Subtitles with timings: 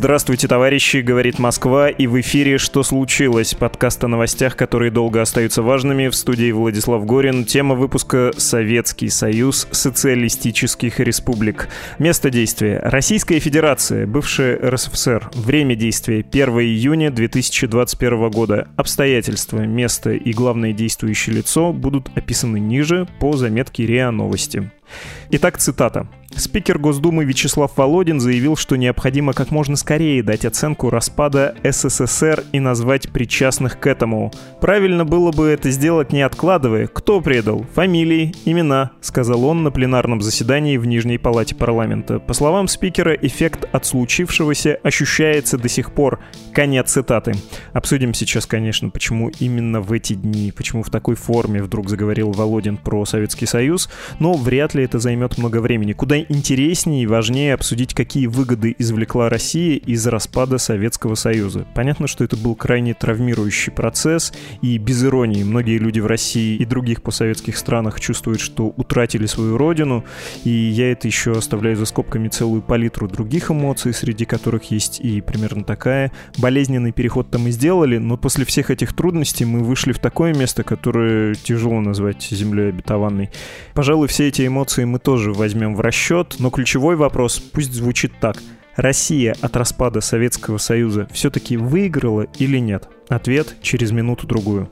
[0.00, 5.60] Здравствуйте, товарищи, говорит Москва, и в эфире «Что случилось?» Подкаст о новостях, которые долго остаются
[5.60, 6.08] важными.
[6.08, 7.44] В студии Владислав Горин.
[7.44, 11.68] Тема выпуска «Советский Союз социалистических республик».
[11.98, 15.32] Место действия– Российская Федерация, бывшая РСФСР.
[15.34, 18.68] Время действия– 1 июня 2021 года.
[18.76, 24.70] Обстоятельства, место и главное действующее лицо будут описаны ниже по заметке РИА Новости.
[25.30, 26.08] Итак, цитата.
[26.36, 32.60] Спикер Госдумы Вячеслав Володин заявил, что необходимо как можно скорее дать оценку распада СССР и
[32.60, 34.32] назвать причастных к этому.
[34.60, 36.86] Правильно было бы это сделать не откладывая.
[36.86, 37.66] Кто предал?
[37.74, 42.20] Фамилии, имена, сказал он на пленарном заседании в Нижней Палате парламента.
[42.20, 46.20] По словам спикера, эффект от случившегося ощущается до сих пор.
[46.54, 47.34] Конец цитаты.
[47.72, 52.76] Обсудим сейчас, конечно, почему именно в эти дни, почему в такой форме вдруг заговорил Володин
[52.76, 55.92] про Советский Союз, но вряд ли это займет много времени.
[55.92, 61.66] Куда интереснее и важнее обсудить, какие выгоды извлекла Россия из распада Советского Союза.
[61.74, 66.64] Понятно, что это был крайне травмирующий процесс, и без иронии многие люди в России и
[66.64, 70.04] других постсоветских странах чувствуют, что утратили свою родину,
[70.44, 75.20] и я это еще оставляю за скобками целую палитру других эмоций, среди которых есть и
[75.20, 76.12] примерно такая.
[76.38, 80.62] Болезненный переход там и сделали, но после всех этих трудностей мы вышли в такое место,
[80.62, 83.30] которое тяжело назвать землей обетованной.
[83.74, 88.12] Пожалуй, все эти эмоции мы тоже возьмем в расчет, счет, но ключевой вопрос пусть звучит
[88.20, 88.36] так.
[88.74, 92.88] Россия от распада Советского Союза все-таки выиграла или нет?
[93.08, 94.68] Ответ через минуту-другую.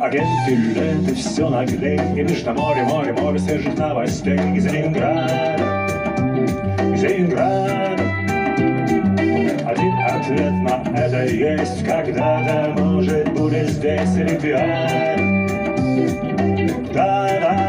[0.00, 1.62] Агенты лето все
[2.16, 5.86] и лишь на море, море, море свежих новостей из Ленинграда,
[6.94, 8.01] из Ленинграда.
[10.22, 15.18] Ответ на это есть Когда-то, может, будет здесь репиар
[16.94, 17.61] Да-да-да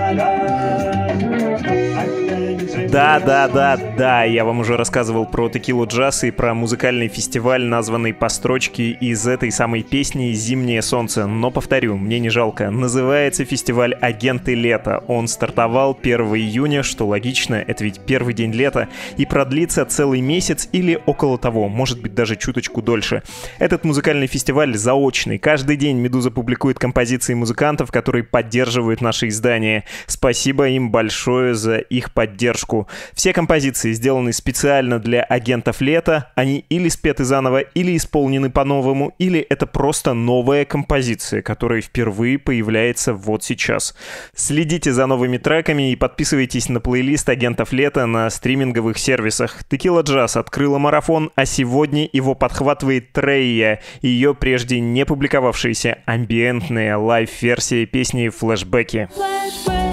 [2.94, 7.64] да, да, да, да, я вам уже рассказывал про текилу джаз и про музыкальный фестиваль,
[7.64, 11.26] названный по строчке из этой самой песни «Зимнее солнце».
[11.26, 12.70] Но повторю, мне не жалко.
[12.70, 15.04] Называется фестиваль «Агенты лета».
[15.08, 20.70] Он стартовал 1 июня, что логично, это ведь первый день лета, и продлится целый месяц
[20.72, 23.24] или около того, может быть даже чуточку дольше.
[23.58, 25.40] Этот музыкальный фестиваль заочный.
[25.40, 29.84] Каждый день «Медуза» публикует композиции музыкантов, которые поддерживают наши издания.
[30.06, 32.83] Спасибо им большое за их поддержку.
[33.14, 39.40] Все композиции сделаны специально для агентов лета, они или спеты заново, или исполнены по-новому, или
[39.40, 43.96] это просто новая композиция, которая впервые появляется вот сейчас.
[44.36, 49.64] Следите за новыми треками и подписывайтесь на плейлист агентов лета на стриминговых сервисах.
[49.70, 57.86] Текила Джаз открыла марафон, а сегодня его подхватывает Трейя, ее прежде не публиковавшаяся амбиентная лайв-версия
[57.86, 59.10] песни «Флэшбэки».
[59.14, 59.93] Флэшбэки.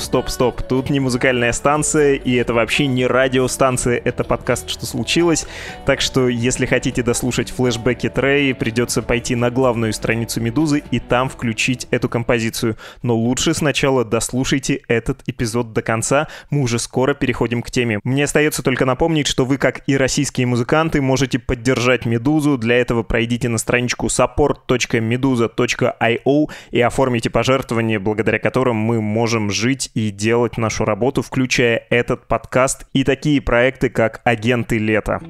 [0.00, 5.46] Стоп, стоп, тут не музыкальная станция, и это вообще не радиостанция, это подкаст «Что случилось?».
[5.86, 11.28] Так что, если хотите дослушать флешбеки Трей, придется пойти на главную страницу «Медузы» и там
[11.28, 12.76] включить эту композицию.
[13.02, 18.00] Но лучше сначала дослушайте этот эпизод до конца, мы уже скоро переходим к теме.
[18.04, 22.58] Мне остается только напомнить, что вы, как и российские музыканты, можете поддержать «Медузу».
[22.58, 29.90] Для этого пройдите на страничку support.meduza.io и оформите пожертвования, благодаря которым мы можем жить жить
[29.94, 35.20] и делать нашу работу, включая этот подкаст и такие проекты, как «Агенты лета».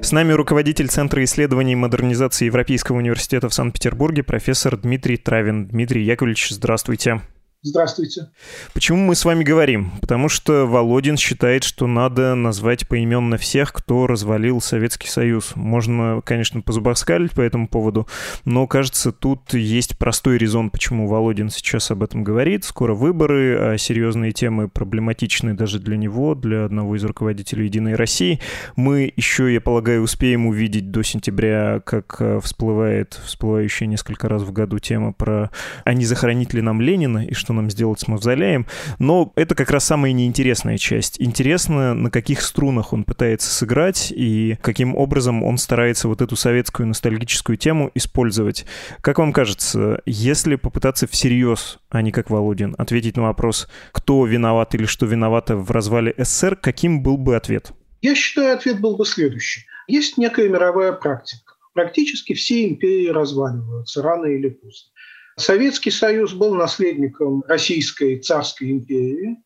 [0.00, 5.66] С нами руководитель Центра исследований и модернизации Европейского университета в Санкт-Петербурге, профессор Дмитрий Травин.
[5.66, 7.20] Дмитрий Яковлевич, здравствуйте.
[7.66, 8.28] Здравствуйте.
[8.74, 9.90] Почему мы с вами говорим?
[10.00, 15.56] Потому что Володин считает, что надо назвать поименно всех, кто развалил Советский Союз.
[15.56, 18.06] Можно, конечно, позубоскалить по этому поводу,
[18.44, 22.64] но, кажется, тут есть простой резон, почему Володин сейчас об этом говорит.
[22.64, 28.38] Скоро выборы, а серьезные темы проблематичны даже для него, для одного из руководителей «Единой России».
[28.76, 34.52] Мы еще, я полагаю, успеем увидеть до сентября, как э, всплывает, всплывающая несколько раз в
[34.52, 35.50] году тема про
[35.84, 38.66] «А не захоронить ли нам Ленина?» и что нам сделать с мавзолеем.
[38.98, 41.20] Но это как раз самая неинтересная часть.
[41.20, 46.86] Интересно, на каких струнах он пытается сыграть и каким образом он старается вот эту советскую
[46.86, 48.66] ностальгическую тему использовать.
[49.00, 54.74] Как вам кажется, если попытаться всерьез, а не как Володин, ответить на вопрос, кто виноват
[54.74, 57.72] или что виновато в развале СССР, каким был бы ответ?
[58.02, 59.62] Я считаю, ответ был бы следующий.
[59.88, 61.54] Есть некая мировая практика.
[61.74, 64.90] Практически все империи разваливаются рано или поздно.
[65.36, 69.36] Советский Союз был наследником Российской царской империи.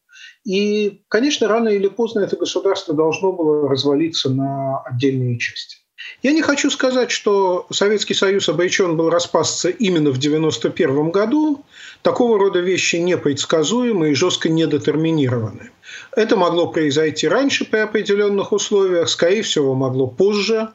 [0.45, 5.79] И, конечно, рано или поздно это государство должно было развалиться на отдельные части.
[6.23, 11.65] Я не хочу сказать, что Советский Союз обречен был распасться именно в 1991 году.
[12.03, 15.71] Такого рода вещи непредсказуемы и жестко недетерминированы.
[16.17, 20.71] Это могло произойти раньше при определенных условиях, скорее всего, могло позже.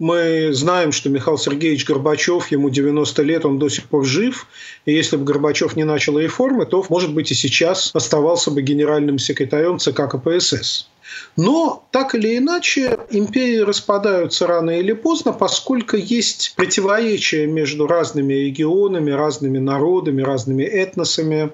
[0.00, 4.46] Мы знаем, что Михаил Сергеевич Горбачев, ему 90 лет, он до сих пор жив.
[4.86, 9.18] И если бы Горбачев не начал реформы, то, может быть, и сейчас оставался бы генеральным
[9.18, 10.88] секретарем ЦК КПСС.
[11.36, 19.10] Но, так или иначе, империи распадаются рано или поздно, поскольку есть противоречия между разными регионами,
[19.10, 21.50] разными народами, разными этносами.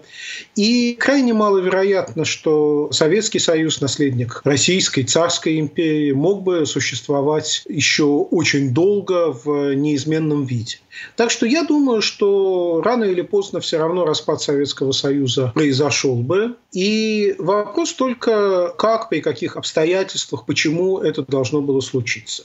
[0.56, 8.74] И крайне маловероятно, что Советский Союз, наследник Российской царской империи, мог бы существовать еще очень
[8.74, 10.78] долго в неизменном виде.
[11.16, 16.56] Так что я думаю, что рано или поздно все равно распад Советского Союза произошел бы.
[16.72, 22.42] И вопрос только, как, при каких обстоятельствах, почему это должно было случиться.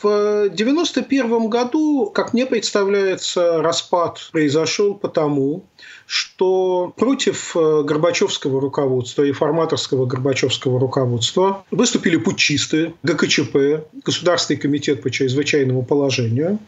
[0.00, 5.64] В 1991 году, как мне представляется, распад произошел потому,
[6.06, 15.82] что против э, Горбачевского руководства, реформаторского Горбачевского руководства выступили путчисты, ГКЧП, Государственный комитет по чрезвычайному
[15.82, 16.58] положению.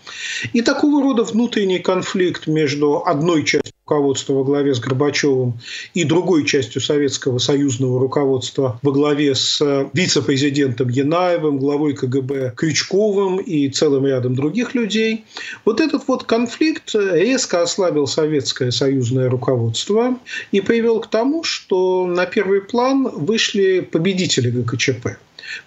[0.53, 5.59] И такого рода внутренний конфликт между одной частью руководства во главе с Горбачевым
[5.95, 13.39] и другой частью советского союзного руководства во главе с э, вице-президентом Янаевым, главой КГБ Крючковым
[13.39, 15.25] и целым рядом других людей.
[15.65, 20.19] Вот этот вот конфликт резко ослабил советское союзное руководство
[20.53, 25.17] и привел к тому, что на первый план вышли победители ГКЧП.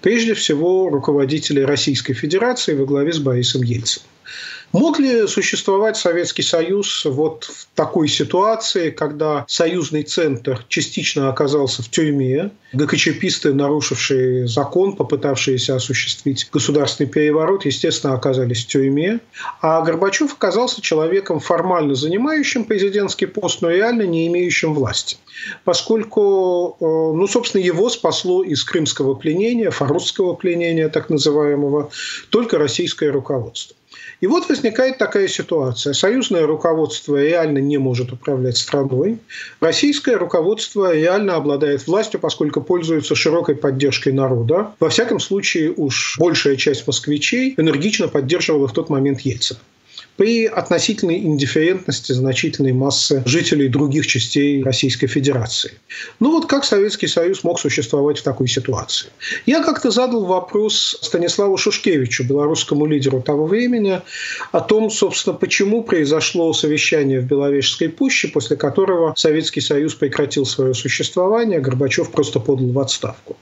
[0.01, 4.06] Прежде всего, руководители Российской Федерации во главе с Борисом Ельциным.
[4.73, 11.89] Мог ли существовать Советский Союз вот в такой ситуации, когда союзный центр частично оказался в
[11.89, 19.19] тюрьме, ГКЧПисты, нарушившие закон, попытавшиеся осуществить государственный переворот, естественно, оказались в тюрьме,
[19.62, 25.18] а Горбачев оказался человеком, формально занимающим президентский пост, но реально не имеющим власти.
[25.65, 31.91] Поскольку, э, ну, собственно, его спасло из крымского пленения, фарусского пленения, так называемого,
[32.29, 33.75] только российское руководство.
[34.21, 35.94] И вот возникает такая ситуация.
[35.94, 39.18] Союзное руководство реально не может управлять страной.
[39.59, 44.73] Российское руководство реально обладает властью, поскольку пользуется широкой поддержкой народа.
[44.79, 49.59] Во всяком случае, уж большая часть москвичей энергично поддерживала в тот момент Ельцина
[50.21, 55.71] при относительной индифферентности значительной массы жителей других частей Российской Федерации.
[56.19, 59.09] Ну вот как Советский Союз мог существовать в такой ситуации?
[59.47, 64.00] Я как-то задал вопрос Станиславу Шушкевичу, белорусскому лидеру того времени,
[64.51, 70.75] о том, собственно, почему произошло совещание в Беловежской пуще, после которого Советский Союз прекратил свое
[70.75, 73.37] существование, Горбачев просто подал в отставку.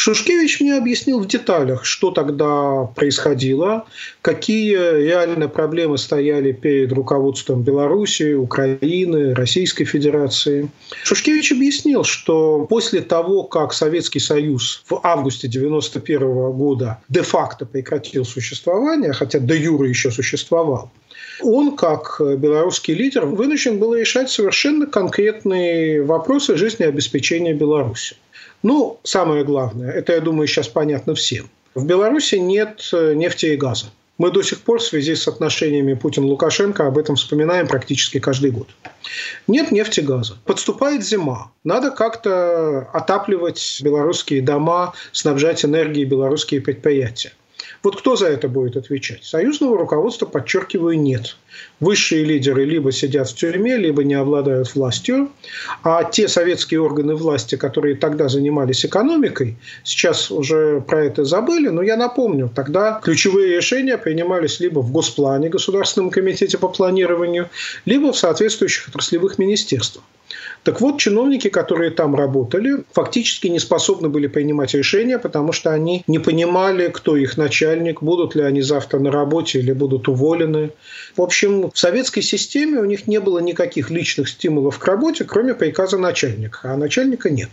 [0.00, 3.84] Шушкевич мне объяснил в деталях, что тогда происходило,
[4.22, 10.70] какие реальные проблемы стояли перед руководством Беларуси, Украины, Российской Федерации.
[11.02, 19.12] Шушкевич объяснил, что после того, как Советский Союз в августе 1991 года де-факто прекратил существование,
[19.12, 20.90] хотя де юра еще существовал,
[21.42, 28.16] он, как белорусский лидер, вынужден был решать совершенно конкретные вопросы жизнеобеспечения Беларуси.
[28.62, 31.48] Ну, самое главное, это, я думаю, сейчас понятно всем.
[31.74, 33.86] В Беларуси нет э, нефти и газа.
[34.18, 38.68] Мы до сих пор в связи с отношениями Путин-Лукашенко об этом вспоминаем практически каждый год.
[39.46, 40.36] Нет нефти и газа.
[40.44, 41.52] Подступает зима.
[41.64, 47.32] Надо как-то отапливать белорусские дома, снабжать энергией белорусские предприятия.
[47.82, 49.24] Вот кто за это будет отвечать?
[49.24, 51.36] Союзного руководства, подчеркиваю, нет.
[51.80, 55.30] Высшие лидеры либо сидят в тюрьме, либо не обладают властью.
[55.82, 61.80] А те советские органы власти, которые тогда занимались экономикой, сейчас уже про это забыли, но
[61.80, 67.48] я напомню, тогда ключевые решения принимались либо в Госплане, Государственном комитете по планированию,
[67.86, 70.04] либо в соответствующих отраслевых министерствах.
[70.62, 76.04] Так вот, чиновники, которые там работали, фактически не способны были принимать решения, потому что они
[76.06, 80.70] не понимали, кто их начальник, будут ли они завтра на работе или будут уволены.
[81.16, 85.54] В общем, в советской системе у них не было никаких личных стимулов к работе, кроме
[85.54, 87.50] приказа начальника, а начальника нет.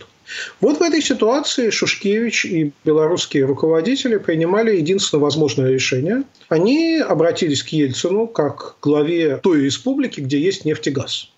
[0.60, 6.24] Вот в этой ситуации Шушкевич и белорусские руководители принимали единственное возможное решение.
[6.50, 11.30] Они обратились к Ельцину как к главе той республики, где есть нефть и газ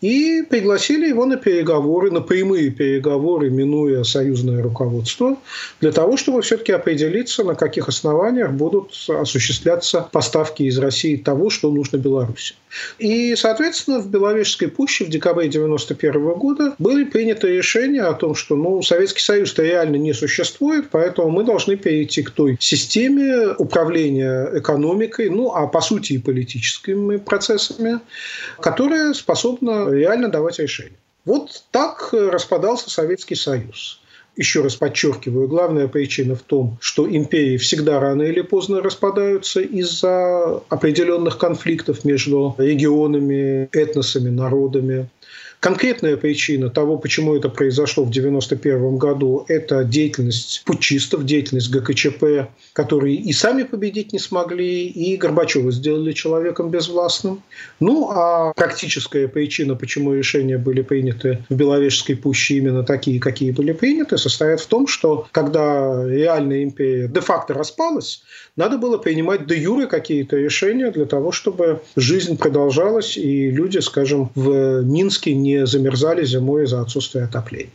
[0.00, 5.36] и пригласили его на переговоры, на прямые переговоры, минуя союзное руководство,
[5.80, 11.70] для того, чтобы все-таки определиться, на каких основаниях будут осуществляться поставки из России того, что
[11.70, 12.54] нужно Беларуси.
[12.98, 18.56] И, соответственно, в Беловежской пуще в декабре 1991 года были приняты решения о том, что
[18.56, 25.30] ну, Советский Союз-то реально не существует, поэтому мы должны перейти к той системе управления экономикой,
[25.30, 28.00] ну, а по сути и политическими процессами,
[28.60, 30.98] которая способна реально давать решения.
[31.24, 34.00] Вот так распадался Советский Союз
[34.36, 40.58] еще раз подчеркиваю, главная причина в том, что империи всегда рано или поздно распадаются из-за
[40.68, 45.08] определенных конфликтов между регионами, этносами, народами.
[45.66, 53.16] Конкретная причина того, почему это произошло в 1991 году, это деятельность путчистов, деятельность ГКЧП, которые
[53.16, 57.42] и сами победить не смогли, и Горбачева сделали человеком безвластным.
[57.80, 63.72] Ну, а практическая причина, почему решения были приняты в Беловежской пуще именно такие, какие были
[63.72, 68.22] приняты, состоит в том, что когда реальная империя де-факто распалась,
[68.54, 74.30] надо было принимать де юре какие-то решения для того, чтобы жизнь продолжалась, и люди, скажем,
[74.36, 77.72] в Минске не замерзали зимой из-за отсутствия отопления.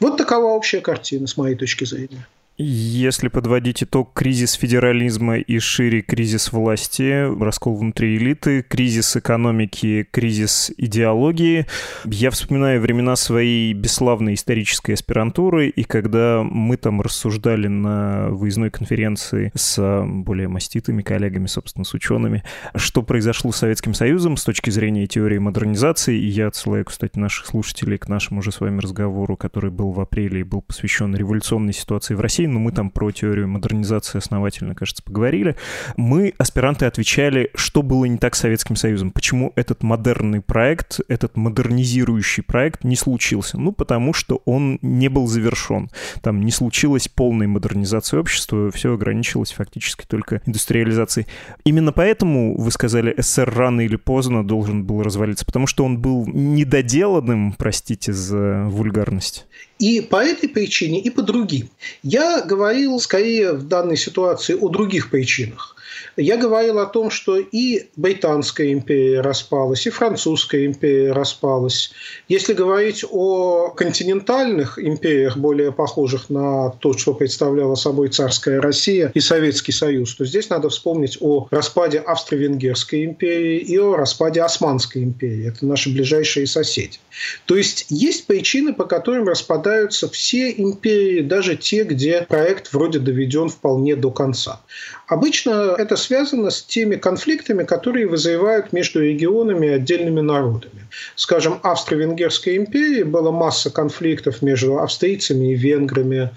[0.00, 2.26] Вот такова общая картина, с моей точки зрения.
[2.58, 10.70] Если подводить итог, кризис федерализма и шире кризис власти, раскол внутри элиты, кризис экономики, кризис
[10.76, 11.66] идеологии.
[12.04, 19.50] Я вспоминаю времена своей бесславной исторической аспирантуры, и когда мы там рассуждали на выездной конференции
[19.54, 22.44] с более маститыми коллегами, собственно, с учеными,
[22.76, 27.46] что произошло с Советским Союзом с точки зрения теории модернизации, и я отсылаю, кстати, наших
[27.46, 31.72] слушателей к нашему же с вами разговору, который был в апреле и был посвящен революционной
[31.72, 35.56] ситуации в России, России, но мы там про теорию модернизации основательно, кажется, поговорили.
[35.96, 41.36] Мы, аспиранты, отвечали, что было не так с Советским Союзом, почему этот модерный проект, этот
[41.36, 43.58] модернизирующий проект не случился.
[43.58, 45.90] Ну, потому что он не был завершен.
[46.22, 51.26] Там не случилось полной модернизации общества, все ограничилось фактически только индустриализацией.
[51.64, 56.26] Именно поэтому, вы сказали, СССР рано или поздно должен был развалиться, потому что он был
[56.26, 59.46] недоделанным, простите за вульгарность.
[59.82, 61.68] И по этой причине, и по другим.
[62.04, 65.74] Я говорил скорее в данной ситуации о других причинах.
[66.16, 71.92] Я говорил о том, что и Британская империя распалась, и Французская империя распалась.
[72.28, 79.20] Если говорить о континентальных империях, более похожих на то, что представляла собой царская Россия и
[79.20, 85.48] Советский Союз, то здесь надо вспомнить о распаде Австро-Венгерской империи и о распаде Османской империи.
[85.48, 86.98] Это наши ближайшие соседи.
[87.46, 93.48] То есть есть причины, по которым распадаются все империи, даже те, где проект вроде доведен
[93.48, 94.60] вполне до конца.
[95.06, 100.81] Обычно это связано с теми конфликтами, которые вызывают между регионами и отдельными народами.
[101.16, 106.30] Скажем, Австро-Венгерской империи была масса конфликтов между австрийцами и венграми,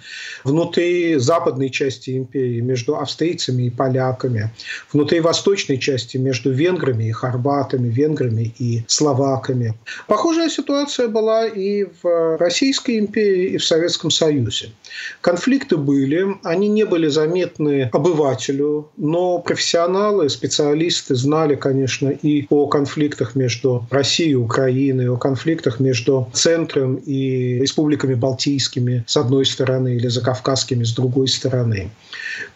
[0.44, 4.52] внутри западной части империи между австрийцами и поляками,
[4.92, 9.76] внутри восточной части между венграми и хорватами, венграми и словаками.
[10.08, 14.70] Похожая ситуация была и в Российской империи, и в Советском Союзе.
[15.22, 23.36] Конфликты были, они не были заметны обывателю, но профессионалы, специалисты знали, конечно, и о конфликтах
[23.36, 30.08] между Россией и Украиной, о конфликтах между центром и республиками Балтийскими с одной стороны или
[30.08, 31.90] закавказскими с другой стороны.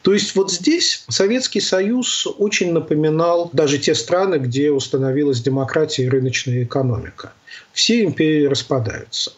[0.01, 6.09] То есть вот здесь Советский Союз очень напоминал даже те страны, где установилась демократия и
[6.09, 7.31] рыночная экономика.
[7.73, 9.31] Все империи распадаются.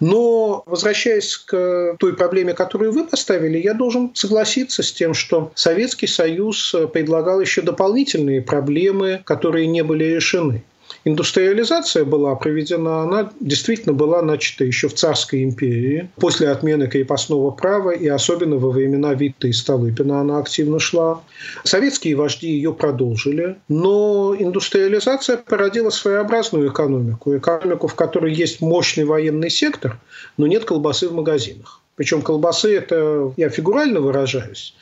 [0.00, 6.06] Но, возвращаясь к той проблеме, которую вы поставили, я должен согласиться с тем, что Советский
[6.06, 10.62] Союз предлагал еще дополнительные проблемы, которые не были решены.
[11.06, 16.10] Индустриализация была проведена, она действительно была начата еще в царской империи.
[16.16, 21.22] После отмены крепостного права и особенно во времена Витта и Столыпина она активно шла.
[21.62, 27.36] Советские вожди ее продолжили, но индустриализация породила своеобразную экономику.
[27.36, 30.00] Экономику, в которой есть мощный военный сектор,
[30.36, 31.82] но нет колбасы в магазинах.
[31.94, 34.74] Причем колбасы, это я фигурально выражаюсь,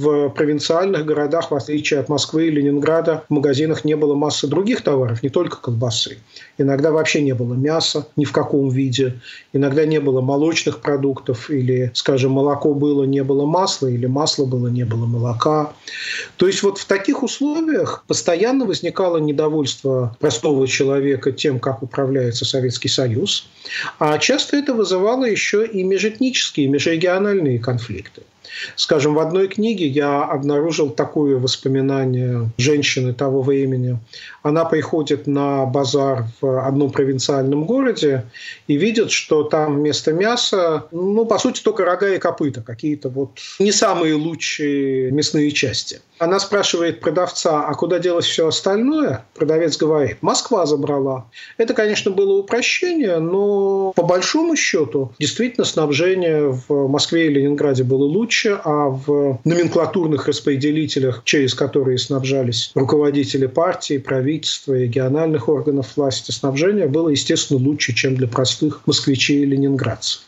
[0.00, 4.82] в провинциальных городах, в отличие от Москвы и Ленинграда, в магазинах не было массы других
[4.82, 6.18] товаров, не только колбасы.
[6.56, 9.20] Иногда вообще не было мяса ни в каком виде,
[9.52, 14.68] иногда не было молочных продуктов, или, скажем, молоко было, не было масла, или масло было,
[14.68, 15.72] не было молока.
[16.36, 22.88] То есть вот в таких условиях постоянно возникало недовольство простого человека тем, как управляется Советский
[22.88, 23.48] Союз,
[23.98, 28.22] а часто это вызывало еще и межэтнические, межрегиональные конфликты.
[28.76, 33.98] Скажем, в одной книге я обнаружил такое воспоминание женщины того времени.
[34.42, 38.24] Она приходит на базар в одном провинциальном городе
[38.66, 43.38] и видит, что там вместо мяса, ну, по сути, только рога и копыта, какие-то вот
[43.58, 46.00] не самые лучшие мясные части.
[46.18, 49.24] Она спрашивает продавца, а куда делось все остальное?
[49.34, 51.26] Продавец говорит, Москва забрала.
[51.56, 58.04] Это, конечно, было упрощение, но по большому счету действительно снабжение в Москве и Ленинграде было
[58.04, 58.29] лучше,
[58.64, 67.08] а в номенклатурных распределителях, через которые снабжались руководители партии, правительства, региональных органов власти, снабжение было,
[67.10, 70.22] естественно, лучше, чем для простых москвичей и ленинградцев.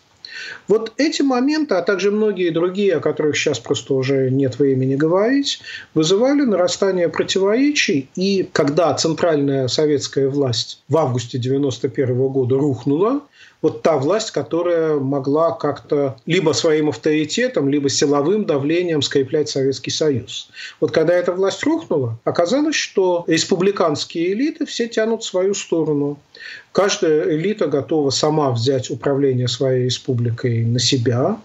[0.68, 5.60] Вот эти моменты, а также многие другие, о которых сейчас просто уже нет времени говорить,
[5.94, 8.08] вызывали нарастание противоречий.
[8.14, 13.20] И когда центральная советская власть в августе 1991 года рухнула,
[13.62, 20.50] вот та власть, которая могла как-то либо своим авторитетом, либо силовым давлением скреплять Советский Союз.
[20.80, 26.18] Вот когда эта власть рухнула, оказалось, что республиканские элиты все тянут в свою сторону.
[26.72, 31.38] Каждая элита готова сама взять управление своей республикой на себя,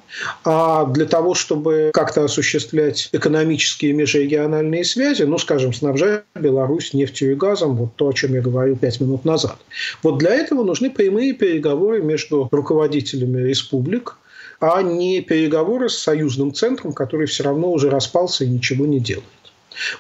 [0.46, 7.36] а для того, чтобы как-то осуществлять экономические межрегиональные связи, ну, скажем, снабжать Беларусь нефтью и
[7.36, 9.58] газом, вот то, о чем я говорил пять минут назад.
[10.02, 14.18] Вот для этого нужны прямые переговоры между руководителями республик,
[14.60, 19.26] а не переговоры с союзным центром, который все равно уже распался и ничего не делает.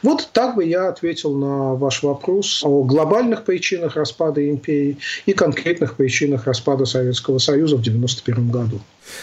[0.01, 5.95] Вот так бы я ответил на ваш вопрос о глобальных причинах распада империи и конкретных
[5.95, 8.81] причинах распада Советского Союза в 1991 году.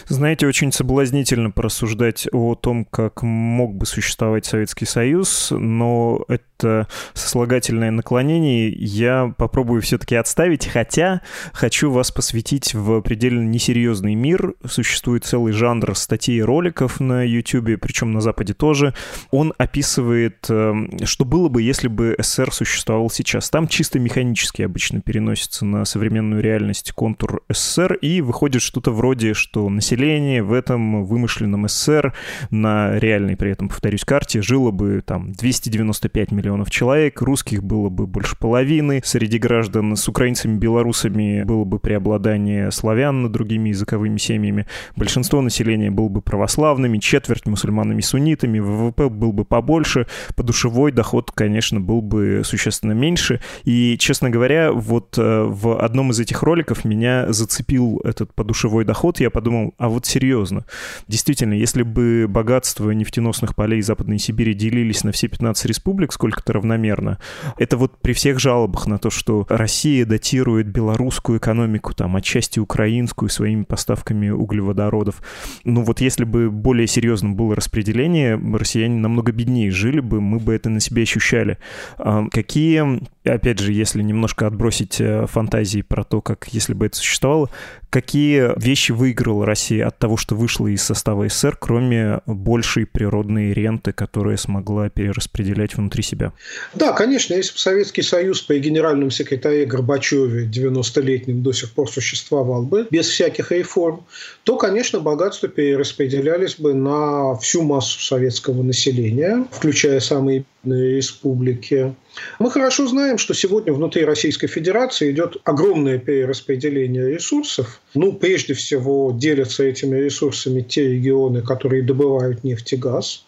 [0.09, 7.91] Знаете, очень соблазнительно порассуждать о том, как мог бы существовать Советский Союз, но это сослагательное
[7.91, 11.21] наклонение я попробую все-таки отставить, хотя
[11.53, 14.55] хочу вас посвятить в предельно несерьезный мир.
[14.67, 18.95] Существует целый жанр статей и роликов на YouTube, причем на Западе тоже.
[19.31, 23.51] Он описывает, эм, что было бы, если бы СССР существовал сейчас.
[23.51, 29.69] Там чисто механически обычно переносится на современную реальность контур СССР, и выходит что-то вроде, что
[29.75, 32.15] население в этом вымышленном СССР
[32.51, 38.07] на реальной, при этом, повторюсь, карте жило бы там 295 миллионов человек, русских было бы
[38.07, 44.67] больше половины, среди граждан с украинцами, белорусами было бы преобладание славян над другими языковыми семьями,
[44.97, 50.07] большинство населения было бы православными, четверть мусульманами суннитами, ВВП был бы побольше,
[50.37, 53.41] подушевой доход, конечно, был бы существенно меньше.
[53.65, 59.21] И, честно говоря, вот э, в одном из этих роликов меня зацепил этот подушевой доход.
[59.21, 60.65] Я подумал, а вот серьезно,
[61.09, 67.19] действительно, если бы богатство нефтеносных полей Западной Сибири делились на все 15 республик сколько-то равномерно,
[67.59, 73.29] это вот при всех жалобах на то, что Россия датирует белорусскую экономику, там, отчасти украинскую
[73.29, 75.23] своими поставками углеводородов,
[75.65, 80.55] ну вот если бы более серьезным было распределение, россияне намного беднее жили бы, мы бы
[80.55, 81.59] это на себе ощущали.
[81.99, 86.97] А какие, опять же, если немножко отбросить э, фантазии про то, как если бы это
[86.97, 87.51] существовало,
[87.91, 93.93] какие вещи выиграла Россия от того, что вышла из состава СССР, кроме большей природной ренты,
[93.93, 96.33] которая смогла перераспределять внутри себя?
[96.75, 102.65] Да, конечно, если бы Советский Союз при генеральном секретаре Горбачеве 90-летнем до сих пор существовал
[102.65, 104.05] бы без всяких реформ,
[104.45, 111.95] то, конечно, богатства перераспределялись бы на всю массу советского населения, включая самые республики.
[112.39, 117.81] Мы хорошо знаем, что сегодня внутри Российской Федерации идет огромное перераспределение ресурсов.
[117.95, 123.25] Ну, прежде всего, делятся этими ресурсами те регионы, которые добывают нефть и газ.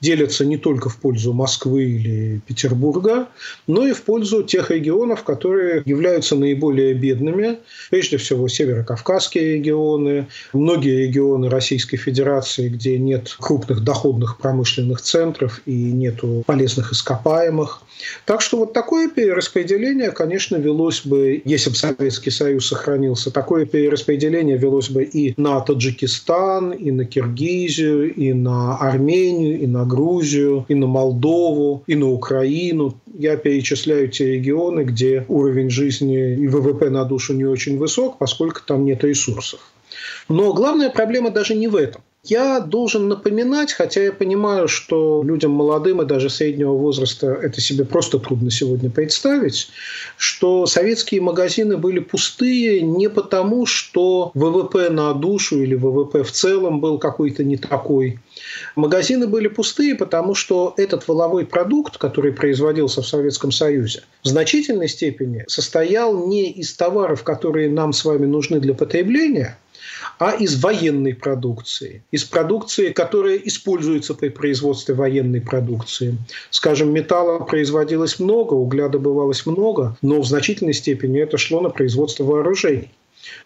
[0.00, 3.28] Делятся не только в пользу Москвы или Петербурга,
[3.66, 7.58] но и в пользу тех регионов, которые являются наиболее бедными.
[7.90, 15.72] Прежде всего, северокавказские регионы, многие регионы Российской Федерации, где нет крупных доходных промышленных центров и
[15.72, 17.82] нету полезных ископаемых.
[18.24, 24.56] Так что вот такое перераспределение, конечно, велось бы, если бы Советский Союз сохранился, такое перераспределение
[24.56, 30.74] велось бы и на Таджикистан, и на Киргизию, и на Армению, и на Грузию, и
[30.74, 32.94] на Молдову, и на Украину.
[33.14, 38.60] Я перечисляю те регионы, где уровень жизни и ВВП на душу не очень высок, поскольку
[38.64, 39.60] там нет ресурсов.
[40.28, 42.02] Но главная проблема даже не в этом.
[42.24, 47.84] Я должен напоминать, хотя я понимаю, что людям молодым и даже среднего возраста это себе
[47.84, 49.68] просто трудно сегодня представить,
[50.16, 56.80] что советские магазины были пустые не потому, что ВВП на душу или ВВП в целом
[56.80, 58.18] был какой-то не такой.
[58.74, 64.88] Магазины были пустые, потому что этот воловой продукт, который производился в Советском Союзе, в значительной
[64.88, 69.56] степени состоял не из товаров, которые нам с вами нужны для потребления–
[70.18, 76.16] а из военной продукции, из продукции, которая используется при производстве военной продукции.
[76.50, 82.24] Скажем, металла производилось много, угля добывалось много, но в значительной степени это шло на производство
[82.24, 82.90] вооружений.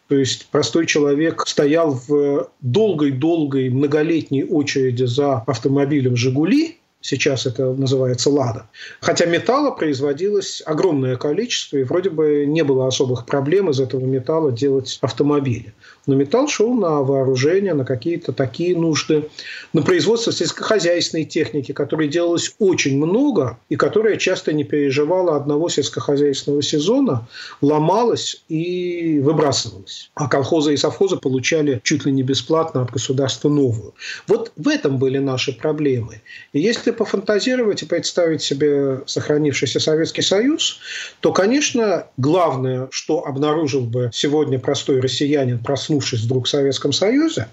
[0.09, 8.31] То есть простой человек стоял в долгой-долгой многолетней очереди за автомобилем «Жигули», Сейчас это называется
[8.31, 8.69] «Лада».
[9.01, 14.53] Хотя металла производилось огромное количество, и вроде бы не было особых проблем из этого металла
[14.53, 15.75] делать автомобили.
[16.07, 19.29] Но металл шел на вооружение, на какие-то такие нужды,
[19.73, 26.63] на производство сельскохозяйственной техники, которой делалось очень много и которая часто не переживала одного сельскохозяйственного
[26.63, 27.29] сезона,
[27.61, 30.11] ломалась и выбрасывалась.
[30.15, 33.95] А колхозы и совхозы получали чуть ли не бесплатно от государства новую.
[34.29, 36.23] Вот в этом были наши проблемы.
[36.53, 40.79] И если пофантазировать и представить себе сохранившийся Советский Союз,
[41.21, 47.49] то, конечно, главное, что обнаружил бы сегодня простой россиянин, проснувшись вдруг в Советском Союзе,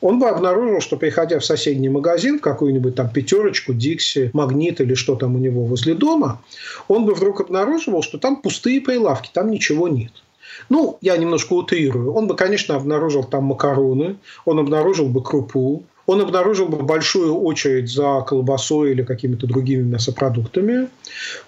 [0.00, 5.16] он бы обнаружил, что приходя в соседний магазин, какую-нибудь там пятерочку, Дикси, Магнит или что
[5.16, 6.42] там у него возле дома,
[6.88, 10.12] он бы вдруг обнаруживал, что там пустые прилавки, там ничего нет.
[10.68, 12.12] Ну, я немножко утрирую.
[12.12, 17.90] Он бы, конечно, обнаружил там макароны, он обнаружил бы крупу, он обнаружил бы большую очередь
[17.90, 20.88] за колбасой или какими-то другими мясопродуктами.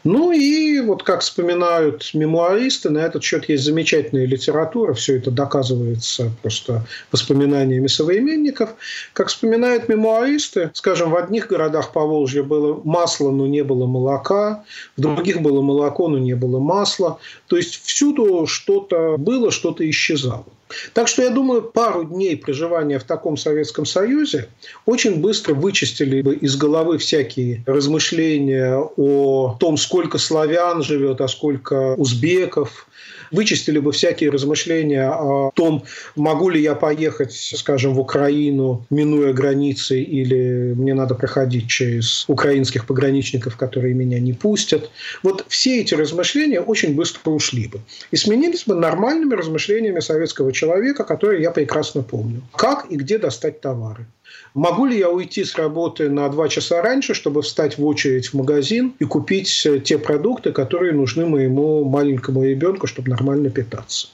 [0.05, 6.31] Ну и вот как вспоминают мемуаристы, на этот счет есть замечательная литература, все это доказывается
[6.43, 8.71] просто воспоминаниями современников.
[9.13, 14.65] Как вспоминают мемуаристы, скажем, в одних городах по Волжье было масло, но не было молока,
[14.97, 17.19] в других было молоко, но не было масла.
[17.47, 20.47] То есть всюду что-то было, что-то исчезало.
[20.95, 24.49] Так что я думаю, пару дней проживания в таком Советском Союзе
[24.85, 31.95] очень быстро вычистили бы из головы всякие размышления о том, сколько славян живет, а сколько
[31.95, 32.89] узбеков,
[33.31, 35.85] вычистили бы всякие размышления о том,
[36.15, 42.87] могу ли я поехать, скажем, в Украину, минуя границы, или мне надо проходить через украинских
[42.87, 44.91] пограничников, которые меня не пустят.
[45.23, 47.81] Вот все эти размышления очень быстро ушли бы.
[48.11, 52.43] И сменились бы нормальными размышлениями советского человека, которые я прекрасно помню.
[52.57, 54.07] Как и где достать товары.
[54.55, 58.35] Могу ли я уйти с работы на два часа раньше, чтобы встать в очередь в
[58.35, 64.09] магазин и купить э, те продукты, которые нужны моему маленькому ребенку, чтобы нормально питаться?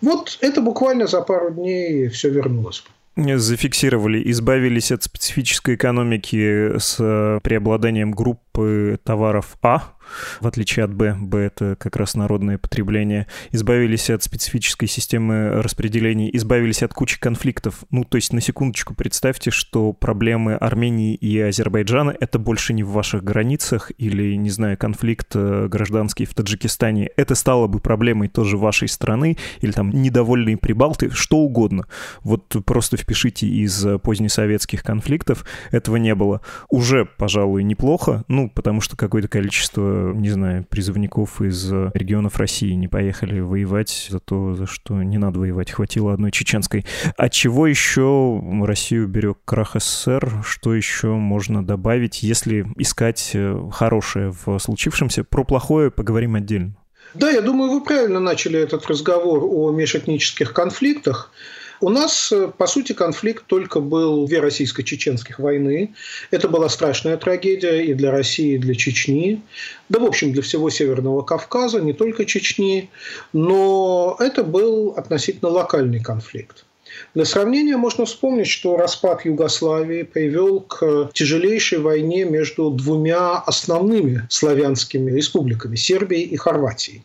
[0.00, 2.84] Вот это буквально за пару дней все вернулось
[3.16, 9.91] зафиксировали, избавились от специфической экономики с э, преобладанием группы товаров А,
[10.40, 11.16] в отличие от Б.
[11.18, 13.26] Б— это как раз народное потребление.
[13.50, 17.84] Избавились от специфической системы распределений, избавились от кучи конфликтов.
[17.90, 22.90] Ну, то есть, на секундочку представьте, что проблемы Армении и Азербайджана— это больше не в
[22.90, 27.10] ваших границах или, не знаю, конфликт э, гражданский в Таджикистане.
[27.16, 31.86] Это стало бы проблемой тоже вашей страны или там недовольные прибалты, что угодно.
[32.22, 36.40] Вот просто впишите из позднесоветских конфликтов, этого не было.
[36.68, 42.88] Уже, пожалуй, неплохо, ну, потому что какое-то количество не знаю, призывников из регионов России не
[42.88, 45.70] поехали воевать за то, за что не надо воевать.
[45.70, 46.84] Хватило одной чеченской.
[47.16, 50.42] От чего еще Россию берег крах СССР?
[50.44, 55.24] Что еще можно добавить, если искать э, хорошее в случившемся?
[55.24, 56.76] Про плохое поговорим отдельно.
[57.14, 61.30] Да, я думаю, вы правильно начали этот разговор о межэтнических конфликтах.
[61.82, 65.92] У нас, э, по сути, конфликт только был две российско-чеченских войны.
[66.30, 69.42] Это была страшная трагедия и для России, и для Чечни.
[69.88, 72.88] Да, в общем, для всего Северного Кавказа, не только Чечни.
[73.32, 76.64] Но это был относительно локальный конфликт.
[77.14, 85.10] Для сравнения можно вспомнить, что распад Югославии привел к тяжелейшей войне между двумя основными славянскими
[85.10, 87.02] республиками– Сербией и Хорватией.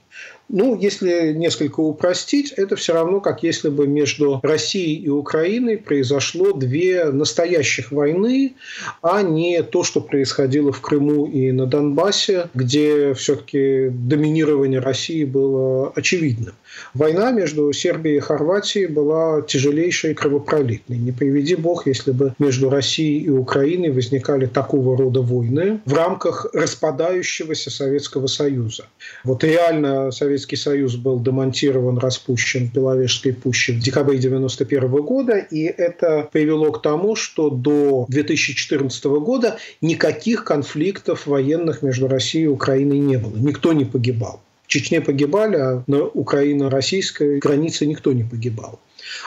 [0.50, 6.54] Ну, если несколько упростить, это все равно, как если бы между Россией и Украиной произошло
[6.54, 8.54] две настоящих войны,
[9.02, 15.90] а не то, что происходило в Крыму и на Донбассе, где все-таки доминирование России было
[15.90, 16.54] очевидным.
[16.93, 20.97] Война между Сербией и Хорватией была тяжелейшей и кровопролитной.
[20.97, 26.47] Не приведи бог, если бы между Россией и Украиной возникали такого рода войны в рамках
[26.53, 28.86] распадающегося Советского Союза.
[29.23, 35.63] Вот реально Советский Союз был демонтирован, распущен в Беловежской пуще в декабре 1991 года, и
[35.63, 42.99] это привело к тому, что до 2014 года никаких конфликтов военных между Россией и Украиной
[42.99, 43.36] не было.
[43.36, 44.41] Никто не погибал.
[44.67, 48.80] Чечне погибали, а на Украино-российской границе никто не погибал.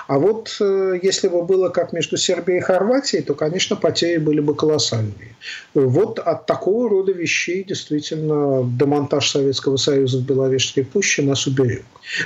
[0.06, 4.40] А вот э, если бы было как между Сербией и Хорватией, то, конечно, потери были
[4.40, 5.36] бы колоссальные.
[5.74, 11.84] Вот от такого рода вещей действительно демонтаж Советского Союза в Беловежской пуще нас уберег.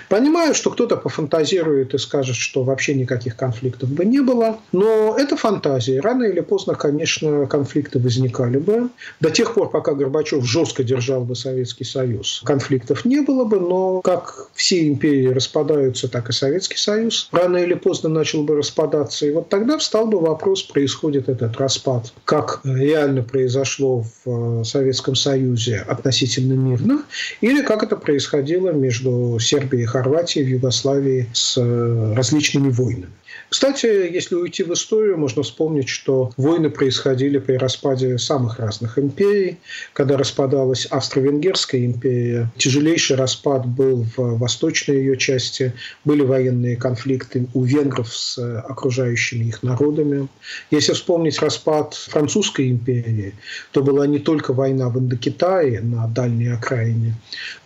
[0.09, 5.37] Понимаю, что кто-то пофантазирует и скажет, что вообще никаких конфликтов бы не было, но это
[5.37, 6.01] фантазия.
[6.01, 8.89] Рано или поздно, конечно, конфликты возникали бы.
[9.21, 14.01] До тех пор, пока Горбачев жестко держал бы Советский Союз, конфликтов не было бы, но
[14.01, 19.27] как все империи распадаются, так и Советский Союз рано или поздно начал бы распадаться.
[19.27, 25.15] И вот тогда встал бы вопрос, происходит этот распад, как реально произошло в э, Советском
[25.15, 27.03] Союзе относительно мирно,
[27.41, 33.13] или как это происходило между Сербией и Хорватией в Югославии с э, различными войнами.
[33.55, 39.59] Кстати, если уйти в историю, можно вспомнить, что войны происходили при распаде самых разных империй.
[39.93, 45.73] Когда распадалась Австро-Венгерская империя, тяжелейший распад был в восточной ее части.
[46.05, 50.27] Были военные конфликты у венгров с окружающими их народами.
[50.73, 53.35] Если вспомнить распад Французской империи,
[53.71, 57.15] то была не только война в Индокитае на дальней окраине,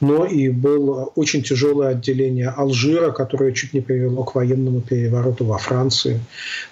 [0.00, 5.56] но и было очень тяжелое отделение Алжира, которое чуть не привело к военному перевороту во
[5.56, 5.77] Франции.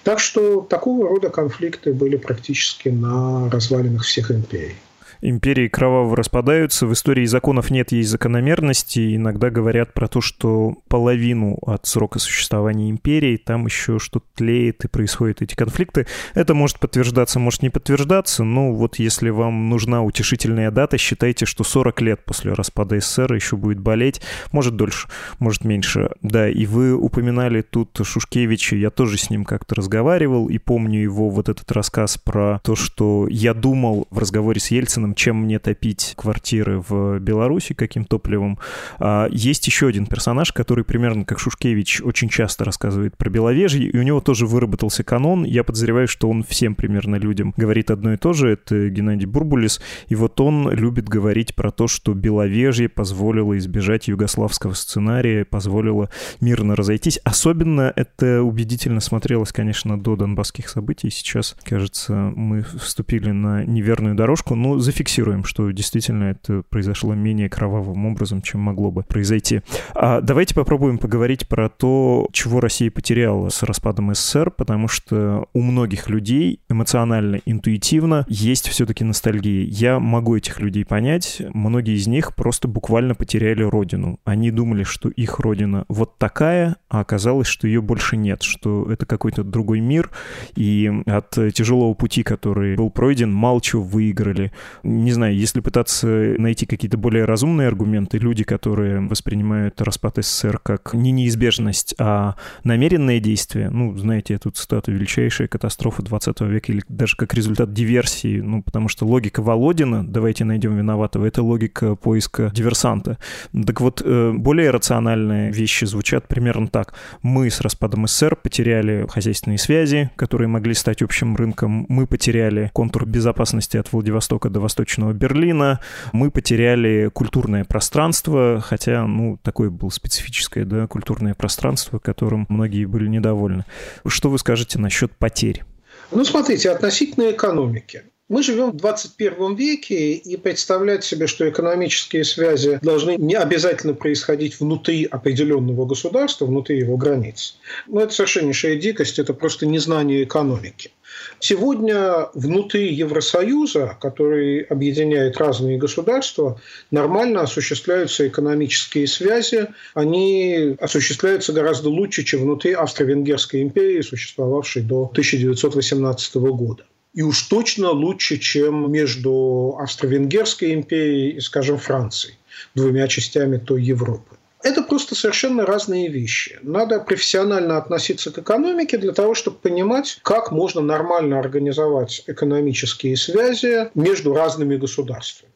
[0.03, 4.75] Так что такого рода конфликты были практически на развалинах всех империй
[5.21, 11.57] империи кроваво распадаются, в истории законов нет, есть закономерности, иногда говорят про то, что половину
[11.61, 16.07] от срока существования империи там еще что-то тлеет и происходят эти конфликты.
[16.33, 21.63] Это может подтверждаться, может не подтверждаться, но вот если вам нужна утешительная дата, считайте, что
[21.63, 25.07] 40 лет после распада СССР еще будет болеть, может дольше,
[25.39, 26.11] может меньше.
[26.21, 31.29] Да, и вы упоминали тут Шушкевича, я тоже с ним как-то разговаривал, и помню его
[31.29, 35.59] вот этот рассказ про то, что я думал в разговоре с Ельцином, Путиным, чем мне
[35.59, 38.59] топить квартиры в Беларуси, каким топливом.
[38.99, 43.97] А, есть еще один персонаж, который примерно как Шушкевич очень часто рассказывает про Беловежье, и
[43.97, 45.43] у него тоже выработался канон.
[45.43, 48.49] Я подозреваю, что он всем примерно людям говорит одно и то же.
[48.49, 49.81] Это Геннадий Бурбулис.
[50.09, 56.09] И вот он любит говорить про то, что Беловежье позволило избежать югославского сценария, позволило
[56.41, 57.19] мирно разойтись.
[57.23, 61.09] Особенно это убедительно смотрелось, конечно, до донбасских событий.
[61.09, 64.55] Сейчас, кажется, мы вступили на неверную дорожку.
[64.55, 69.61] Но за зафиксируем, что действительно это произошло менее кровавым образом, чем могло бы произойти.
[69.93, 75.61] А давайте попробуем поговорить про то, чего Россия потеряла с распадом СССР, потому что у
[75.61, 79.65] многих людей эмоционально, интуитивно есть все-таки ностальгия.
[79.65, 81.43] Я могу этих людей понять.
[81.53, 84.19] Многие из них просто буквально потеряли родину.
[84.25, 89.05] Они думали, что их родина вот такая, а оказалось, что ее больше нет, что это
[89.05, 90.09] какой-то другой мир,
[90.55, 94.51] и от тяжелого пути, который был пройден, мало чего выиграли
[94.87, 100.93] не знаю, если пытаться найти какие-то более разумные аргументы, люди, которые воспринимают распад СССР как
[100.93, 107.17] не неизбежность, а намеренное действие, ну, знаете, эту цитату «величайшая катастрофа 20 века» или даже
[107.17, 113.17] как результат диверсии, ну, потому что логика Володина, давайте найдем виноватого, это логика поиска диверсанта.
[113.65, 116.93] Так вот, э, более рациональные вещи звучат примерно так.
[117.21, 123.05] Мы с распадом СССР потеряли хозяйственные связи, которые могли стать общим рынком, мы потеряли контур
[123.05, 125.79] безопасности от Владивостока до Восточного Берлина.
[126.13, 133.07] Мы потеряли культурное пространство, хотя, ну, такое было специфическое, да, культурное пространство, которым многие были
[133.07, 133.65] недовольны.
[134.05, 135.63] Что вы скажете насчет потерь?
[136.11, 138.03] Ну, смотрите, относительно экономики.
[138.29, 144.59] Мы живем в 21 веке, и представлять себе, что экономические связи должны не обязательно происходить
[144.59, 150.91] внутри определенного государства, внутри его границ, ну, это совершеннейшая дикость, это просто незнание экономики.
[151.39, 156.59] Сегодня внутри Евросоюза, который объединяет разные государства,
[156.91, 159.67] нормально осуществляются экономические связи.
[159.93, 166.83] Они осуществляются гораздо лучше, чем внутри Австро-Венгерской империи, существовавшей до 1918 года
[167.17, 172.37] и уж точно лучше, чем между Австро-Венгерской империей и, скажем, Францией,
[172.75, 174.36] двумя частями той Европы.
[174.67, 176.59] Это просто совершенно разные вещи.
[176.61, 183.89] Надо профессионально относиться к экономике для того, чтобы понимать, как можно нормально организовать экономические связи
[183.95, 185.53] между разными государствами.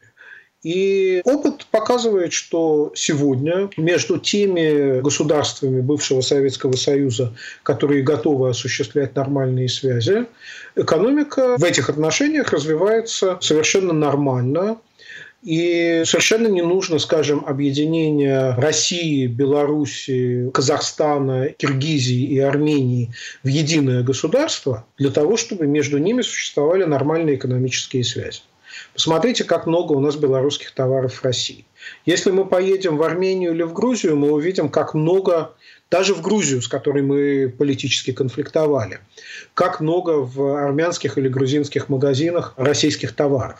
[0.63, 9.67] И опыт показывает, что сегодня между теми государствами бывшего Советского Союза, которые готовы осуществлять нормальные
[9.67, 10.25] связи,
[10.77, 14.77] экономика в этих отношениях развивается совершенно нормально.
[15.41, 23.11] И совершенно не нужно, скажем, объединение России, Беларуси, Казахстана, Киргизии и Армении
[23.43, 28.41] в единое государство для того, чтобы между ними существовали нормальные экономические связи.
[28.93, 31.65] Посмотрите, как много у нас белорусских товаров в России.
[32.05, 35.55] Если мы поедем в Армению или в Грузию, мы увидим, как много,
[35.89, 38.99] даже в Грузию, с которой мы политически конфликтовали,
[39.55, 43.59] как много в армянских или грузинских магазинах российских товаров.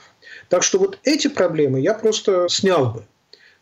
[0.51, 3.05] Так что вот эти проблемы я просто снял бы.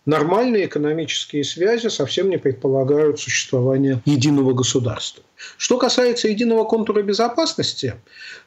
[0.08, 5.23] Нормальные экономические связи совсем не предполагают существование единого государства.
[5.58, 7.93] Что касается единого контура безопасности,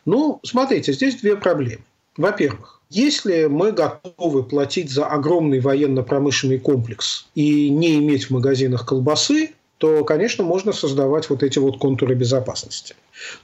[0.06, 1.84] ну, смотрите, здесь две проблемы.
[2.16, 9.52] Во-первых, если мы готовы платить за огромный военно-промышленный комплекс и не иметь в магазинах колбасы,
[9.82, 12.94] то, конечно, можно создавать вот эти вот контуры безопасности.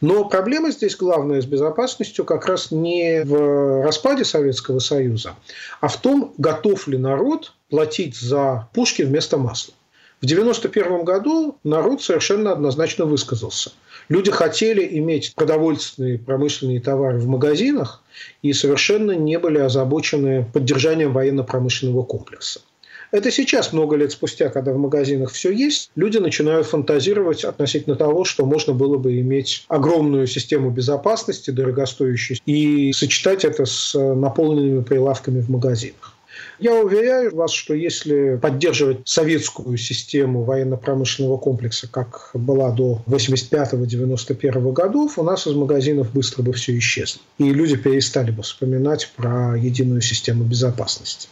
[0.00, 5.34] Но проблема здесь главная с безопасностью как раз не в распаде Советского Союза,
[5.80, 9.74] а в том, готов ли народ платить за пушки вместо масла.
[10.20, 13.72] В 1991 году народ совершенно однозначно высказался–
[14.08, 18.02] Люди хотели иметь продовольственные промышленные товары в магазинах
[18.40, 22.60] и совершенно не были озабочены поддержанием военно-промышленного комплекса.
[23.10, 28.24] Это сейчас, много лет спустя, когда в магазинах все есть, люди начинают фантазировать относительно того,
[28.24, 35.40] что можно было бы иметь огромную систему безопасности, дорогостоящую, и сочетать это с наполненными прилавками
[35.40, 36.17] в магазинах.
[36.58, 45.18] Я уверяю вас, что если поддерживать советскую систему военно-промышленного комплекса, как была до 85-91 годов,
[45.18, 47.22] у нас из магазинов быстро бы все исчезло.
[47.38, 51.28] И люди перестали бы вспоминать про единую систему безопасности.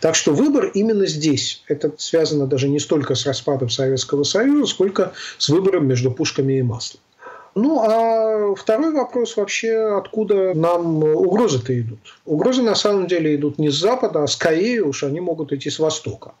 [0.00, 1.62] Так что выбор именно здесь.
[1.68, 6.62] Это связано даже не столько с распадом Советского Союза, сколько с выбором между пушками и
[6.62, 7.00] маслом.
[7.60, 11.98] Ну, а второй вопрос вообще, откуда нам угрозы-то идут?
[12.24, 15.80] Угрозы на самом деле идут не с Запада, а скорее уж они могут идти с
[15.80, 16.34] Востока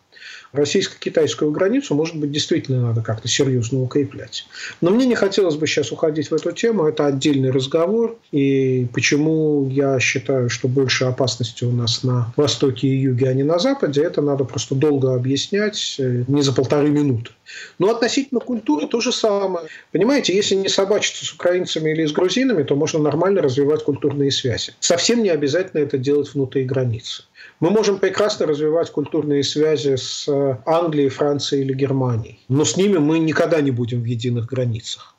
[0.52, 4.46] российско-китайскую границу, может быть, действительно надо как-то серьезно укреплять.
[4.80, 9.68] Но мне не хотелось бы сейчас уходить в эту тему, это отдельный разговор, и почему
[9.68, 14.02] я считаю, что больше опасности у нас на востоке и юге, а не на западе,
[14.02, 17.30] это надо просто долго объяснять, э, не за полторы минуты.
[17.78, 19.66] Но относительно культуры то же самое.
[19.92, 24.74] Понимаете, если не собачиться с украинцами или с грузинами, то можно нормально развивать культурные связи.
[24.80, 27.24] Совсем не обязательно это делать внутри границы.
[27.60, 32.98] Мы можем прекрасно развивать культурные связи с э, Англией, Францией или Германией, но с ними
[32.98, 35.16] мы никогда не будем в единых границах.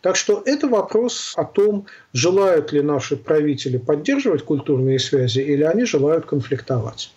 [0.00, 5.84] Так что это вопрос о том, желают ли наши правители поддерживать культурные связи или они
[5.84, 7.12] желают конфликтовать.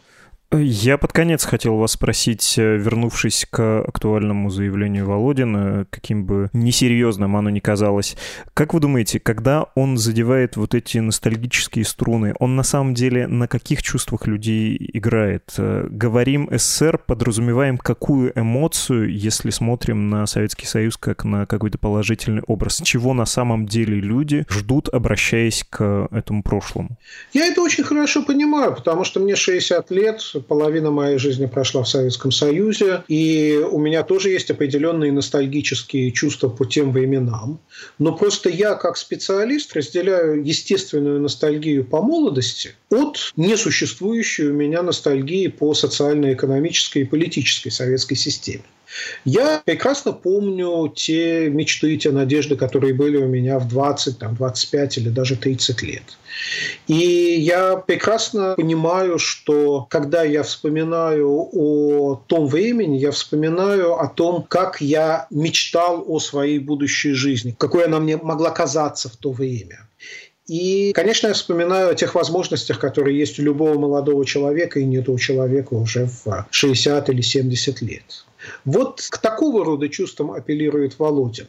[0.51, 7.35] Я под конец хотел вас спросить, э, вернувшись к актуальному заявлению Володина, каким бы несерьезным
[7.35, 8.15] оно ни казалось,
[8.53, 13.47] как вы думаете, когда он задевает вот эти ностальгические струны, он на самом деле на
[13.47, 15.51] каких чувствах людей играет?
[15.57, 22.43] Э, говорим СССР, подразумеваем какую эмоцию, если смотрим на Советский Союз как на какой-то положительный
[22.45, 22.81] образ?
[22.83, 26.97] Чего на самом деле люди ждут, обращаясь к этому прошлому?
[27.33, 31.89] Я это очень хорошо понимаю, потому что мне 60 лет, половина моей жизни прошла в
[31.89, 37.59] Советском Союзе, и у меня тоже есть определенные ностальгические чувства по тем временам.
[37.99, 45.47] Но просто я, как специалист, разделяю естественную ностальгию по молодости от несуществующей у меня ностальгии
[45.47, 48.63] по социально-экономической и политической советской системе.
[49.23, 54.97] Я прекрасно помню те мечты, те надежды, которые были у меня в 20, там, 25
[54.97, 56.03] или даже 30 лет.
[56.87, 64.43] И я прекрасно понимаю, что когда я вспоминаю о том времени, я вспоминаю о том,
[64.43, 69.87] как я мечтал о своей будущей жизни, какой она мне могла казаться в то время.
[70.47, 75.09] И, конечно, я вспоминаю о тех возможностях, которые есть у любого молодого человека и нет
[75.09, 78.25] у человека уже в 60 или 70 лет.
[78.65, 81.47] Вот к такого рода чувствам апеллирует Володя.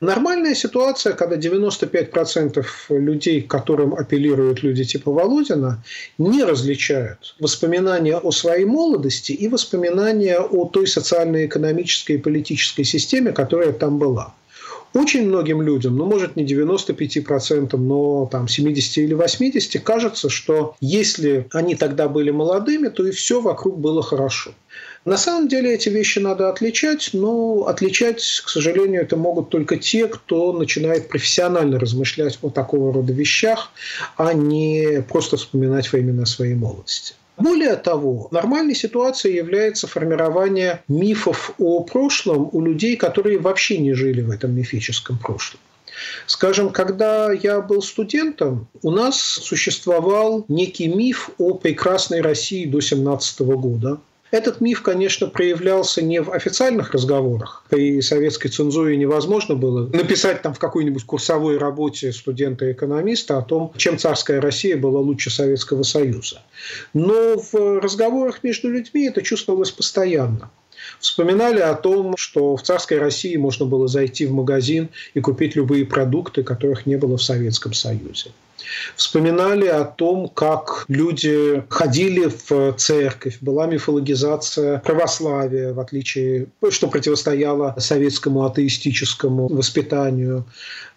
[0.00, 5.82] Нормальная ситуация, когда 95% людей, которым апеллируют люди типа Володина,
[6.16, 13.72] не различают воспоминания о своей молодости и воспоминания о той социально-экономической и политической системе, которая
[13.72, 14.34] там была.
[14.92, 21.46] Очень многим людям, ну, может, не 95%, но там 70 или 80, кажется, что если
[21.52, 24.52] они тогда были молодыми, то и все вокруг было хорошо.
[25.04, 30.08] На самом деле эти вещи надо отличать, но отличать, к сожалению, это могут только те,
[30.08, 33.70] кто начинает профессионально размышлять о такого рода вещах,
[34.16, 37.14] а не просто вспоминать времена своей молодости.
[37.40, 44.20] Более того, нормальной ситуацией является формирование мифов о прошлом у людей, которые вообще не жили
[44.20, 45.60] в этом мифическом прошлом.
[46.26, 53.40] Скажем, когда я был студентом, у нас существовал некий миф о прекрасной России до 17
[53.40, 53.98] года,
[54.30, 57.64] этот миф, конечно, проявлялся не в официальных разговорах.
[57.68, 63.98] При советской цензуре невозможно было написать там в какой-нибудь курсовой работе студента-экономиста о том, чем
[63.98, 66.42] царская Россия была лучше Советского Союза.
[66.94, 70.50] Но в разговорах между людьми это чувствовалось постоянно.
[70.98, 75.84] Вспоминали о том, что в царской России можно было зайти в магазин и купить любые
[75.84, 78.30] продукты, которых не было в Советском Союзе
[78.96, 87.74] вспоминали о том, как люди ходили в церковь, была мифологизация православия, в отличие, что противостояло
[87.78, 90.44] советскому атеистическому воспитанию.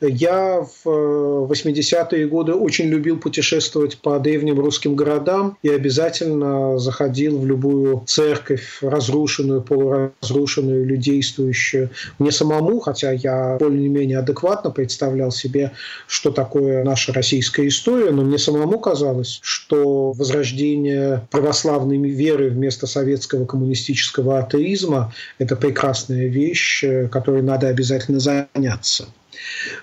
[0.02, 7.46] Я в 80-е годы очень любил путешествовать по древним русским городам и обязательно заходил в
[7.46, 11.90] любую церковь, разрушенную, полуразрушенную или действующую.
[12.20, 15.72] Мне самому, хотя я более-менее адекватно представлял себе,
[16.08, 22.88] что такое наша российская историческая история, но мне самому казалось, что возрождение православной веры вместо
[22.88, 29.06] советского коммунистического атеизма– это прекрасная вещь, которой надо обязательно заняться.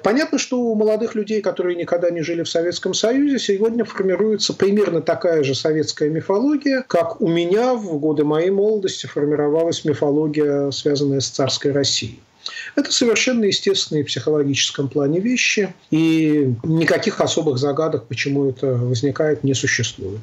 [0.03, 5.03] Понятно, что у молодых людей, которые никогда не жили в Советском Союзе, сегодня формируется примерно
[5.03, 11.29] такая же советская мифология, как у меня в годы моей молодости формировалась мифология, связанная с
[11.29, 12.21] царской Россией.
[12.77, 19.55] Это совершенно естественные в психологическом плане вещи, и никаких особых загадок, почему это возникает, не
[19.55, 20.21] существует.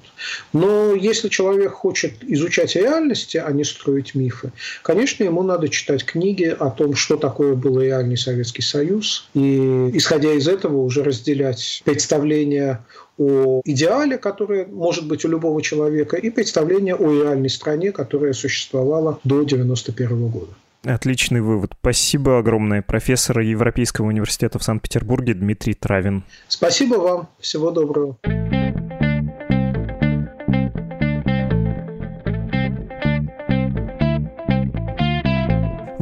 [0.53, 4.51] Но если человек хочет изучать реальности, а не строить мифы,
[4.83, 10.33] конечно, ему надо читать книги о том, что такое был реальный Советский Союз, и исходя
[10.33, 12.83] из этого уже разделять представления
[13.17, 19.19] о идеале, которое может быть у любого человека, и представление о реальной стране, которая существовала
[19.23, 20.51] до 1991 года.
[20.87, 21.73] Отличный вывод.
[21.79, 22.81] Спасибо огромное.
[22.81, 26.23] Профессор Европейского университета в Санкт-Петербурге Дмитрий Травин.
[26.47, 27.29] Спасибо вам.
[27.39, 28.17] Всего доброго.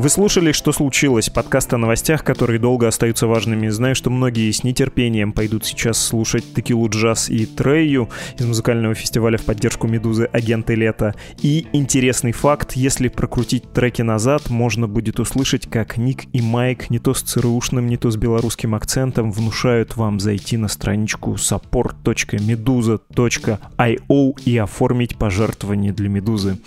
[0.05, 3.69] Вы слушали «Что случилось?» подкаст о новостях, которые долго остаются важными.
[3.69, 9.39] Знаю, что многие с нетерпением пойдут сейчас слушать Текилу Джаз и Трею из музыкального фестиваля
[9.39, 10.29] в поддержку «Медузы.
[10.31, 11.15] Агенты лета».
[11.41, 16.99] И интересный факт, если прокрутить треки назад, можно будет услышать, как Ник и Майк не
[16.99, 24.55] то с ЦРУшным, не то с белорусским акцентом внушают вам зайти на страничку support.meduza.io и
[24.55, 26.59] оформить пожертвование для «Медузы».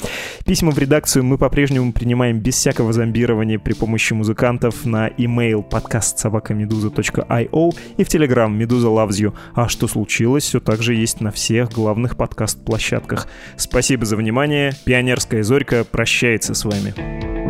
[0.45, 5.62] Письма в редакцию мы по-прежнему принимаем без всякого зомбирования редактирование при помощи музыкантов на email
[5.62, 9.34] подкаст собакамедуза.io и в Telegram Медуза Loves You.
[9.54, 13.28] А что случилось, все также есть на всех главных подкаст-площадках.
[13.56, 14.72] Спасибо за внимание.
[14.84, 17.47] Пионерская Зорька прощается с вами.